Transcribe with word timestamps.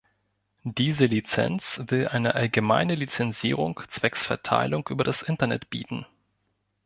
Diese 0.63 1.05
Lizenz 1.05 1.79
will 1.89 2.07
eine 2.07 2.33
allgemeine 2.33 2.95
Lizenzierung 2.95 3.81
zwecks 3.87 4.25
Verteilung 4.25 4.87
über 4.89 5.03
das 5.03 5.21
Internet 5.21 5.69
bieten. 5.69 6.07